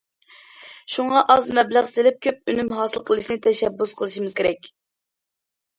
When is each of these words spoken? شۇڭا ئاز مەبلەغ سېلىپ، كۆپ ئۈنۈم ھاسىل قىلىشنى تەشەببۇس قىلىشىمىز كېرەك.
شۇڭا 0.93 1.21
ئاز 1.33 1.49
مەبلەغ 1.59 1.89
سېلىپ، 1.91 2.17
كۆپ 2.27 2.55
ئۈنۈم 2.55 2.75
ھاسىل 2.81 3.07
قىلىشنى 3.11 3.39
تەشەببۇس 3.47 3.97
قىلىشىمىز 4.03 4.39
كېرەك. 4.43 4.77